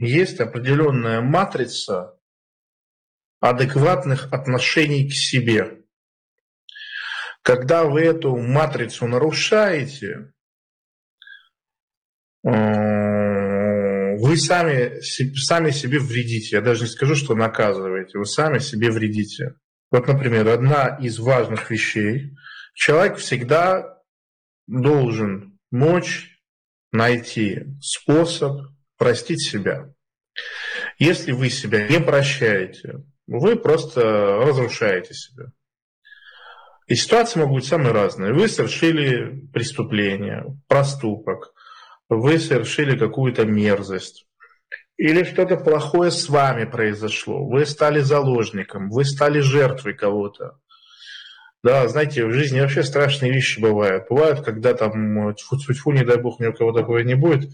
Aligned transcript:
есть 0.00 0.40
определенная 0.40 1.20
матрица 1.20 2.18
адекватных 3.40 4.32
отношений 4.32 5.08
к 5.08 5.12
себе. 5.12 5.82
Когда 7.42 7.84
вы 7.84 8.00
эту 8.00 8.36
матрицу 8.36 9.06
нарушаете, 9.06 10.32
э, 12.44 12.50
вы 14.16 14.36
сами, 14.36 15.00
сами 15.00 15.70
себе 15.70 15.98
вредите. 15.98 16.56
Я 16.56 16.62
даже 16.62 16.82
не 16.82 16.88
скажу, 16.88 17.14
что 17.14 17.34
наказываете, 17.34 18.18
вы 18.18 18.26
сами 18.26 18.58
себе 18.58 18.90
вредите. 18.90 19.54
Вот, 19.90 20.06
например, 20.06 20.48
одна 20.48 20.96
из 21.00 21.18
важных 21.18 21.70
вещей. 21.70 22.36
Человек 22.74 23.16
всегда 23.16 24.02
должен 24.66 25.58
мочь 25.70 26.38
найти 26.92 27.64
способ 27.80 28.60
простить 29.00 29.42
себя. 29.42 29.88
Если 30.98 31.32
вы 31.32 31.48
себя 31.48 31.88
не 31.88 31.98
прощаете, 32.00 33.02
вы 33.26 33.56
просто 33.56 34.02
разрушаете 34.02 35.14
себя. 35.14 35.46
И 36.86 36.94
ситуации 36.94 37.40
могут 37.40 37.54
быть 37.54 37.64
самые 37.64 37.92
разные. 37.92 38.34
Вы 38.34 38.46
совершили 38.46 39.48
преступление, 39.54 40.44
проступок, 40.68 41.54
вы 42.10 42.38
совершили 42.38 42.98
какую-то 42.98 43.46
мерзость, 43.46 44.26
или 44.98 45.24
что-то 45.24 45.56
плохое 45.56 46.10
с 46.10 46.28
вами 46.28 46.66
произошло, 46.66 47.48
вы 47.48 47.64
стали 47.64 48.00
заложником, 48.00 48.90
вы 48.90 49.06
стали 49.06 49.40
жертвой 49.40 49.94
кого-то. 49.94 50.58
Да, 51.62 51.88
знаете, 51.88 52.26
в 52.26 52.32
жизни 52.32 52.60
вообще 52.60 52.82
страшные 52.82 53.32
вещи 53.32 53.60
бывают. 53.60 54.08
Бывают, 54.10 54.42
когда 54.44 54.74
там, 54.74 55.34
тьфу-тьфу, 55.34 55.92
не 55.92 56.04
дай 56.04 56.20
бог, 56.20 56.38
ни 56.38 56.46
у 56.46 56.52
кого 56.52 56.72
такого 56.72 56.98
не 56.98 57.14
будет, 57.14 57.50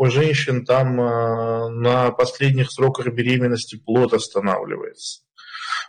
у 0.00 0.06
женщин 0.06 0.64
там 0.64 0.98
э, 0.98 1.68
на 1.68 2.10
последних 2.10 2.72
сроках 2.72 3.08
беременности 3.08 3.76
плод 3.76 4.14
останавливается. 4.14 5.24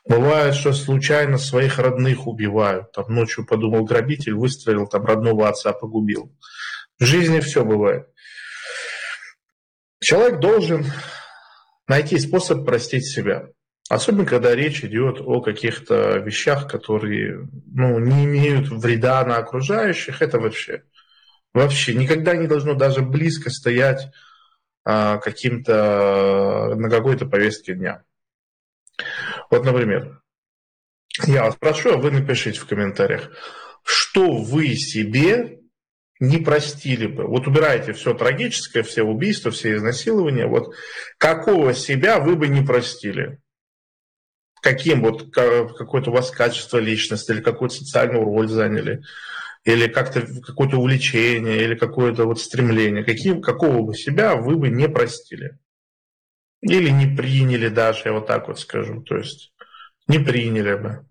Бывает, 0.05 0.53
что 0.53 0.73
случайно 0.73 1.37
своих 1.37 1.79
родных 1.79 2.27
убивают. 2.27 2.91
Там 2.91 3.05
ночью 3.07 3.45
подумал 3.45 3.85
грабитель, 3.85 4.33
выстрелил, 4.33 4.85
там 4.85 5.05
родного 5.05 5.47
отца 5.47 5.71
погубил. 5.71 6.35
В 6.99 7.05
жизни 7.05 7.39
все 7.39 7.63
бывает. 7.63 8.09
Человек 10.01 10.41
должен 10.41 10.85
найти 11.87 12.19
способ 12.19 12.65
простить 12.65 13.09
себя. 13.09 13.47
Особенно, 13.89 14.25
когда 14.25 14.53
речь 14.53 14.83
идет 14.83 15.21
о 15.21 15.39
каких-то 15.39 16.17
вещах, 16.17 16.69
которые 16.69 17.47
ну, 17.73 17.97
не 17.97 18.25
имеют 18.25 18.67
вреда 18.67 19.23
на 19.23 19.37
окружающих, 19.37 20.21
это 20.21 20.37
вообще, 20.37 20.83
вообще 21.53 21.93
никогда 21.93 22.35
не 22.35 22.47
должно 22.47 22.73
даже 22.73 23.01
близко 23.01 23.49
стоять 23.49 24.11
а, 24.83 25.17
каким-то 25.17 26.73
на 26.75 26.89
какой-то 26.89 27.25
повестке 27.25 27.73
дня. 27.73 28.03
Вот, 29.49 29.65
например, 29.65 30.21
я 31.25 31.45
вас 31.45 31.55
прошу, 31.55 31.93
а 31.93 31.97
вы 31.97 32.11
напишите 32.11 32.59
в 32.59 32.67
комментариях, 32.67 33.31
что 33.83 34.31
вы 34.31 34.75
себе 34.75 35.59
не 36.19 36.37
простили 36.37 37.07
бы. 37.07 37.25
Вот 37.25 37.47
убирайте 37.47 37.93
все 37.93 38.13
трагическое, 38.13 38.83
все 38.83 39.03
убийства, 39.03 39.51
все 39.51 39.75
изнасилования. 39.75 40.45
Вот 40.45 40.75
какого 41.17 41.73
себя 41.73 42.19
вы 42.19 42.35
бы 42.35 42.47
не 42.47 42.65
простили? 42.65 43.39
каким 44.61 45.01
вот 45.01 45.33
какое-то 45.33 46.11
у 46.11 46.13
вас 46.13 46.31
качество 46.31 46.77
личности 46.77 47.31
или 47.31 47.41
какую-то 47.41 47.75
социальную 47.75 48.23
роль 48.23 48.47
заняли, 48.47 49.01
или 49.63 49.87
как-то 49.87 50.21
какое-то 50.41 50.77
увлечение, 50.77 51.63
или 51.63 51.75
какое-то 51.75 52.25
вот 52.25 52.39
стремление, 52.39 53.03
каким, 53.03 53.41
какого 53.41 53.85
бы 53.85 53.93
себя 53.93 54.35
вы 54.35 54.55
бы 54.57 54.69
не 54.69 54.89
простили. 54.89 55.59
Или 56.61 56.89
не 56.89 57.07
приняли 57.15 57.69
даже, 57.69 58.03
я 58.05 58.13
вот 58.13 58.27
так 58.27 58.47
вот 58.47 58.59
скажу, 58.59 59.01
то 59.01 59.17
есть 59.17 59.53
не 60.07 60.19
приняли 60.19 60.75
бы. 60.75 61.05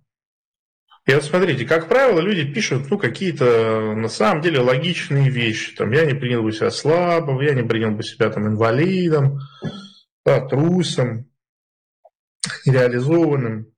И 1.07 1.15
вот 1.15 1.25
смотрите, 1.25 1.65
как 1.65 1.89
правило, 1.89 2.21
люди 2.21 2.53
пишут 2.53 2.91
ну, 2.91 2.99
какие-то 2.99 3.95
на 3.97 4.09
самом 4.09 4.43
деле 4.43 4.61
логичные 4.61 5.29
вещи. 5.29 5.75
Там, 5.75 5.91
я 5.91 6.05
не 6.05 6.15
принял 6.15 6.43
бы 6.43 6.53
себя 6.53 6.71
слабым, 6.71 7.41
я 7.41 7.55
не 7.55 7.63
принял 7.63 7.91
бы 7.91 8.03
себя 8.03 8.31
там, 8.31 8.47
инвалидом, 8.47 9.41
да, 10.25 10.47
трусом 10.47 11.29
реализованным, 12.65 13.73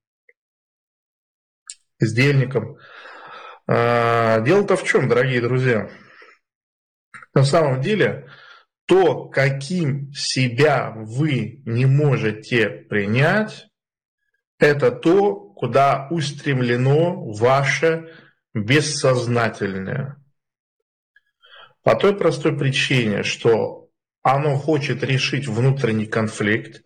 издельником. 2.00 2.76
А, 3.66 4.40
дело-то 4.40 4.76
в 4.76 4.84
чем, 4.84 5.08
дорогие 5.08 5.40
друзья? 5.40 5.90
На 7.34 7.44
самом 7.44 7.80
деле, 7.80 8.28
то, 8.86 9.28
каким 9.28 10.12
себя 10.12 10.92
вы 10.94 11.62
не 11.64 11.86
можете 11.86 12.68
принять, 12.68 13.68
это 14.58 14.90
то, 14.90 15.34
куда 15.54 16.08
устремлено 16.10 17.24
ваше 17.32 18.12
бессознательное. 18.54 20.16
По 21.82 21.94
той 21.94 22.16
простой 22.16 22.56
причине, 22.56 23.22
что 23.22 23.88
оно 24.22 24.56
хочет 24.56 25.02
решить 25.02 25.48
внутренний 25.48 26.06
конфликт, 26.06 26.82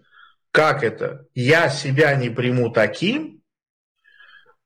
как 0.52 0.82
это? 0.82 1.26
Я 1.34 1.68
себя 1.68 2.14
не 2.14 2.30
приму 2.30 2.70
таким, 2.70 3.35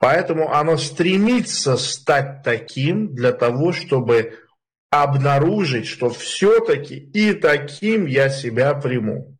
поэтому 0.00 0.52
оно 0.52 0.78
стремится 0.78 1.76
стать 1.76 2.42
таким 2.42 3.14
для 3.14 3.32
того, 3.32 3.72
чтобы 3.72 4.38
обнаружить, 4.90 5.86
что 5.86 6.10
все-таки 6.10 6.96
и 6.96 7.34
таким 7.34 8.06
я 8.06 8.30
себя 8.30 8.74
приму. 8.74 9.36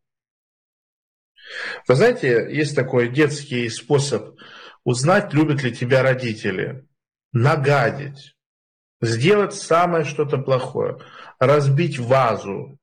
Вы 1.88 1.94
знаете, 1.96 2.46
есть 2.50 2.76
такой 2.76 3.08
детский 3.08 3.68
способ 3.70 4.38
узнать, 4.84 5.32
любят 5.32 5.64
ли 5.64 5.74
тебя 5.74 6.02
родители. 6.02 6.86
Нагадить, 7.32 8.36
сделать 9.00 9.54
самое 9.54 10.04
что-то 10.04 10.38
плохое, 10.38 10.98
разбить 11.38 11.98
вазу, 11.98 12.76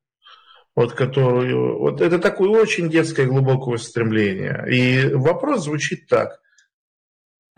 вот 0.73 0.93
которую, 0.93 1.79
вот 1.79 2.01
это 2.01 2.17
такое 2.17 2.49
очень 2.49 2.89
детское 2.89 3.25
глубокое 3.25 3.77
стремление. 3.77 4.65
И 4.69 5.13
вопрос 5.13 5.65
звучит 5.65 6.07
так, 6.07 6.39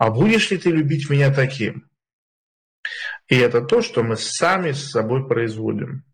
а 0.00 0.10
будешь 0.10 0.50
ли 0.50 0.56
ты 0.56 0.70
любить 0.70 1.10
меня 1.10 1.30
таким? 1.30 1.86
И 3.28 3.36
это 3.36 3.60
то, 3.60 3.82
что 3.82 4.02
мы 4.02 4.16
сами 4.16 4.72
с 4.72 4.92
собой 4.92 5.28
производим. 5.28 6.04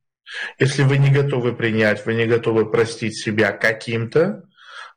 Если 0.59 0.83
вы 0.83 0.99
не 0.99 1.13
готовы 1.13 1.55
принять, 1.55 2.05
вы 2.05 2.15
не 2.15 2.27
готовы 2.27 2.69
простить 2.69 3.17
себя 3.17 3.53
каким-то, 3.53 4.43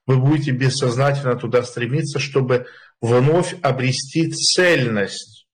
вы 0.08 0.18
будете 0.18 0.50
бессознательно 0.50 1.36
туда 1.36 1.62
стремиться, 1.62 2.18
чтобы 2.18 2.66
вновь 3.00 3.54
обрести 3.62 4.32
цельность 4.32 5.46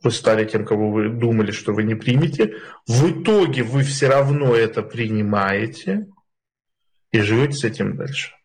вы 0.00 0.12
стали 0.12 0.44
тем, 0.44 0.64
кого 0.64 0.92
вы 0.92 1.08
думали, 1.10 1.50
что 1.50 1.72
вы 1.72 1.82
не 1.82 1.96
примете. 1.96 2.54
В 2.86 3.10
итоге 3.10 3.64
вы 3.64 3.82
все 3.82 4.06
равно 4.06 4.54
это 4.54 4.82
принимаете 4.82 6.06
и 7.10 7.20
живете 7.20 7.54
с 7.54 7.64
этим 7.64 7.96
дальше. 7.96 8.37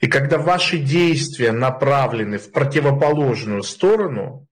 И 0.00 0.08
когда 0.08 0.38
ваши 0.38 0.78
действия 0.78 1.52
направлены 1.52 2.38
в 2.38 2.50
противоположную 2.50 3.62
сторону, 3.62 4.46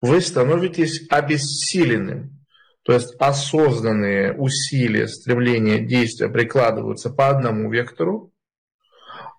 вы 0.00 0.20
становитесь 0.20 1.06
обессиленным. 1.10 2.44
То 2.84 2.92
есть 2.94 3.14
осознанные 3.20 4.32
усилия, 4.32 5.06
стремления, 5.06 5.78
действия 5.78 6.28
прикладываются 6.28 7.10
по 7.10 7.28
одному 7.28 7.70
вектору, 7.70 8.32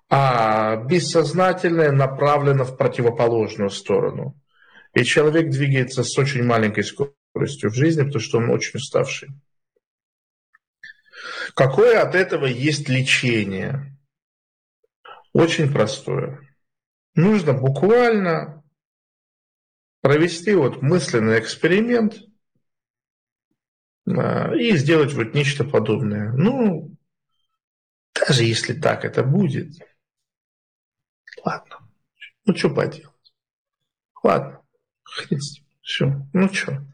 а 0.09 0.78
бессознательное 0.78 1.92
направлено 1.92 2.64
в 2.64 2.78
противоположную 2.78 3.70
сторону. 3.70 4.40
И 4.94 5.03
человек 5.03 5.50
двигается 5.50 6.03
с 6.03 6.18
очень 6.18 6.44
маленькой 6.44 6.84
скоростью 6.84 7.72
в 7.72 7.74
жизни, 7.74 8.03
потому 8.03 8.22
что 8.22 8.38
он 8.38 8.50
очень 8.52 8.78
уставший. 8.78 9.30
Какое 11.56 12.02
от 12.02 12.16
этого 12.16 12.46
есть 12.46 12.88
лечение? 12.88 13.97
Очень 15.34 15.72
простое. 15.72 16.40
Нужно 17.16 17.53
буквально 17.53 18.64
провести 20.02 20.53
вот 20.53 20.82
мысленный 20.82 21.40
эксперимент 21.40 22.16
а, 24.08 24.53
и 24.56 24.76
сделать 24.78 25.14
вот 25.14 25.34
нечто 25.34 25.64
подобное. 25.64 26.32
Ну, 26.34 26.96
даже 28.14 28.44
если 28.44 28.74
так 28.74 29.06
это 29.06 29.24
будет, 29.24 29.74
ладно, 31.44 31.79
ну 32.46 32.56
что 32.56 32.70
поделать, 32.70 33.34
ладно. 34.22 34.62
Все. 35.82 36.26
Ну 36.32 36.53
что? 36.53 36.86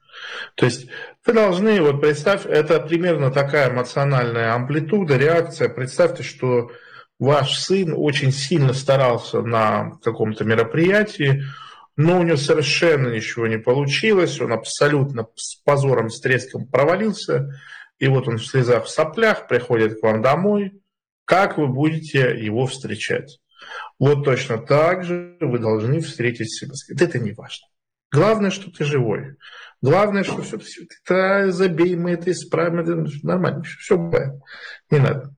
То 0.55 0.65
есть 0.65 0.89
вы 1.25 1.33
должны, 1.33 1.81
вот 1.81 2.01
представь, 2.01 2.45
это 2.45 2.79
примерно 2.79 3.31
такая 3.31 3.71
эмоциональная 3.71 4.53
амплитуда, 4.53 5.17
реакция. 5.17 5.69
Представьте, 5.69 6.23
что 6.23 6.71
ваш 7.19 7.59
сын 7.59 7.93
очень 7.95 8.31
сильно 8.31 8.73
старался 8.73 9.41
на 9.41 9.91
каком-то 10.03 10.45
мероприятии, 10.45 11.43
но 11.97 12.19
у 12.19 12.23
него 12.23 12.37
совершенно 12.37 13.09
ничего 13.09 13.47
не 13.47 13.57
получилось, 13.57 14.39
он 14.39 14.53
абсолютно 14.53 15.27
с 15.35 15.55
позором, 15.57 16.09
с 16.09 16.21
треском 16.21 16.65
провалился, 16.65 17.59
и 17.99 18.07
вот 18.07 18.27
он 18.29 18.37
в 18.37 18.45
слезах, 18.45 18.85
в 18.85 18.89
соплях 18.89 19.47
приходит 19.47 19.99
к 19.99 20.03
вам 20.03 20.21
домой, 20.21 20.81
как 21.25 21.57
вы 21.57 21.67
будете 21.67 22.35
его 22.39 22.65
встречать? 22.65 23.39
Вот 23.99 24.23
точно 24.23 24.57
так 24.57 25.03
же 25.03 25.37
вы 25.41 25.59
должны 25.59 25.99
встретить 25.99 26.51
себя. 26.51 26.73
Это 26.97 27.19
не 27.19 27.33
важно. 27.33 27.67
Главное, 28.11 28.49
что 28.49 28.71
ты 28.71 28.85
живой. 28.85 29.35
Главное, 29.81 30.23
что 30.23 30.41
все, 30.41 30.57
ты 31.05 31.51
забей, 31.51 31.95
мы 31.95 32.11
это 32.11 32.31
исправим, 32.31 32.79
это 32.79 33.05
нормально, 33.23 33.63
все, 33.63 33.77
все 33.77 33.97
бывает. 33.97 34.33
Не 34.89 34.99
надо. 34.99 35.35